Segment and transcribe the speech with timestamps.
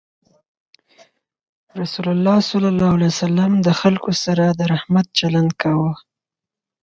[1.81, 5.93] رسول الله صلى الله عليه وسلم د خلکو سره د رحمت چلند کاوه.